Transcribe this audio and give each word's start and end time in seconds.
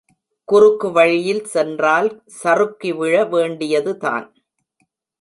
குறுக்கு 0.47 0.91
வழியில் 0.91 1.43
சென்றால் 1.45 2.09
சறுக்கி 2.41 2.91
விழ 2.93 3.23
வேண்டியதுதான். 3.25 4.27